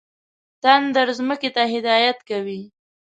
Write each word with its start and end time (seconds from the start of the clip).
تندر 0.63 1.07
ځمکې 1.17 1.49
ته 1.55 1.63
هدایت 1.73 2.17
کوي. 2.29 2.61